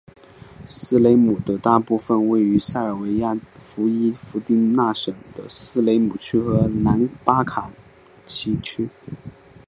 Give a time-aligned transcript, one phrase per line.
[0.65, 7.43] 斯雷姆的大部分位于塞尔维亚伏伊伏丁那省的斯雷姆区和南巴
[8.25, 8.89] 奇卡区。